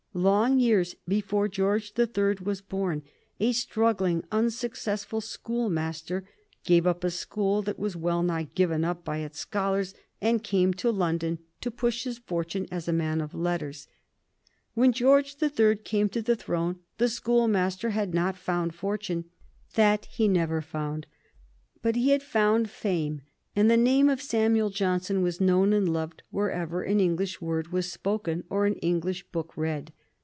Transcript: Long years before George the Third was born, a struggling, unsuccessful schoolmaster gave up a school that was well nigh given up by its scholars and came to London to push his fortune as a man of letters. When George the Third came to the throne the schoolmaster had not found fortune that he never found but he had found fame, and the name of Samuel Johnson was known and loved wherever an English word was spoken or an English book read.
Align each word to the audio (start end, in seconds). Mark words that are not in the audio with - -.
Long 0.13 0.59
years 0.59 0.93
before 1.07 1.47
George 1.47 1.93
the 1.93 2.05
Third 2.05 2.41
was 2.41 2.59
born, 2.59 3.01
a 3.39 3.53
struggling, 3.53 4.25
unsuccessful 4.29 5.21
schoolmaster 5.21 6.27
gave 6.65 6.85
up 6.85 7.05
a 7.05 7.09
school 7.09 7.61
that 7.61 7.79
was 7.79 7.95
well 7.95 8.21
nigh 8.21 8.49
given 8.53 8.83
up 8.83 9.05
by 9.05 9.19
its 9.19 9.39
scholars 9.39 9.93
and 10.19 10.43
came 10.43 10.73
to 10.73 10.91
London 10.91 11.39
to 11.61 11.71
push 11.71 12.03
his 12.03 12.17
fortune 12.17 12.67
as 12.69 12.89
a 12.89 12.93
man 12.93 13.21
of 13.21 13.33
letters. 13.33 13.87
When 14.73 14.91
George 14.91 15.37
the 15.37 15.47
Third 15.49 15.85
came 15.85 16.09
to 16.09 16.21
the 16.21 16.35
throne 16.35 16.79
the 16.97 17.07
schoolmaster 17.07 17.91
had 17.91 18.13
not 18.13 18.35
found 18.37 18.75
fortune 18.75 19.29
that 19.75 20.07
he 20.11 20.27
never 20.27 20.61
found 20.61 21.07
but 21.81 21.95
he 21.95 22.09
had 22.09 22.21
found 22.21 22.69
fame, 22.69 23.21
and 23.55 23.71
the 23.71 23.77
name 23.77 24.09
of 24.09 24.21
Samuel 24.21 24.71
Johnson 24.71 25.21
was 25.21 25.39
known 25.39 25.71
and 25.71 25.87
loved 25.91 26.21
wherever 26.31 26.83
an 26.83 26.99
English 26.99 27.39
word 27.39 27.69
was 27.69 27.89
spoken 27.89 28.43
or 28.49 28.65
an 28.65 28.75
English 28.75 29.23
book 29.31 29.55
read. 29.55 29.93